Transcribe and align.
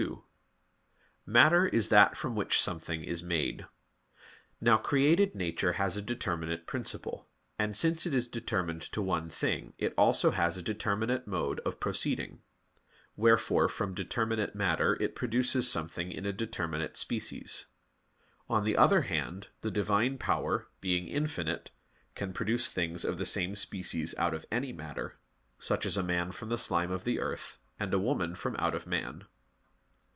2: 0.05 0.23
Matter 1.27 1.67
is 1.67 1.89
that 1.89 2.17
from 2.17 2.35
which 2.35 2.59
something 2.59 3.03
is 3.03 3.21
made. 3.21 3.67
Now 4.59 4.77
created 4.77 5.35
nature 5.35 5.73
has 5.73 5.95
a 5.95 6.01
determinate 6.01 6.65
principle; 6.65 7.29
and 7.59 7.77
since 7.77 8.07
it 8.07 8.13
is 8.15 8.27
determined 8.27 8.81
to 8.93 9.01
one 9.03 9.29
thing, 9.29 9.73
it 9.77 9.89
has 9.91 9.97
also 9.99 10.31
a 10.33 10.51
determinate 10.63 11.27
mode 11.27 11.59
of 11.59 11.79
proceeding. 11.79 12.41
Wherefore 13.15 13.69
from 13.69 13.93
determinate 13.93 14.55
matter 14.55 14.97
it 14.99 15.13
produces 15.13 15.69
something 15.69 16.11
in 16.11 16.25
a 16.25 16.33
determinate 16.33 16.97
species. 16.97 17.67
On 18.49 18.63
the 18.63 18.77
other 18.77 19.01
hand, 19.03 19.49
the 19.61 19.69
Divine 19.71 20.17
Power, 20.17 20.67
being 20.79 21.07
infinite, 21.07 21.69
can 22.15 22.33
produce 22.33 22.69
things 22.69 23.05
of 23.05 23.19
the 23.19 23.25
same 23.25 23.55
species 23.55 24.15
out 24.17 24.33
of 24.33 24.47
any 24.51 24.73
matter, 24.73 25.19
such 25.59 25.85
as 25.85 25.95
a 25.95 26.01
man 26.03 26.31
from 26.31 26.49
the 26.49 26.57
slime 26.57 26.89
of 26.91 27.03
the 27.03 27.19
earth, 27.19 27.59
and 27.79 27.93
a 27.93 27.99
woman 27.99 28.33
from 28.33 28.55
out 28.57 28.73
of 28.73 28.87
man. 28.87 29.25